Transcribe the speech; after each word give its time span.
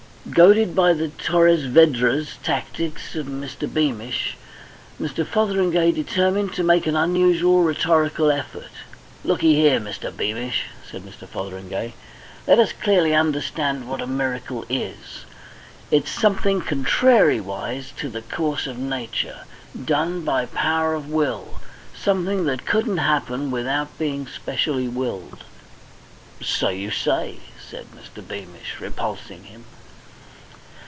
Goaded 0.29 0.75
by 0.75 0.93
the 0.93 1.07
Torres 1.09 1.65
Vedras 1.65 2.37
tactics 2.43 3.15
of 3.15 3.25
Mr. 3.25 3.67
Beamish, 3.67 4.37
Mr. 4.99 5.25
Fotheringay 5.25 5.91
determined 5.91 6.53
to 6.53 6.63
make 6.63 6.85
an 6.85 6.95
unusual 6.95 7.63
rhetorical 7.63 8.31
effort. 8.31 8.69
"Looky 9.25 9.55
here, 9.55 9.79
Mr. 9.79 10.15
Beamish," 10.15 10.65
said 10.89 11.01
Mr. 11.01 11.27
Fotheringay. 11.27 11.95
"Let 12.47 12.59
us 12.59 12.71
clearly 12.71 13.15
understand 13.15 13.89
what 13.89 13.99
a 13.99 14.05
miracle 14.07 14.63
is. 14.69 15.25
It's 15.89 16.11
something 16.11 16.61
contrariwise 16.61 17.91
to 17.97 18.07
the 18.07 18.21
course 18.21 18.67
of 18.67 18.77
nature, 18.77 19.41
done 19.85 20.21
by 20.23 20.45
power 20.45 20.93
of 20.93 21.09
will, 21.09 21.59
something 21.99 22.45
what 22.45 22.65
couldn't 22.67 22.97
happen 22.99 23.49
without 23.49 23.97
being 23.97 24.27
specially 24.27 24.87
willed." 24.87 25.43
"So 26.41 26.69
you 26.69 26.91
say," 26.91 27.39
said 27.69 27.87
Mr. 27.97 28.25
Beamish, 28.25 28.79
repulsing 28.79 29.45
him. 29.45 29.65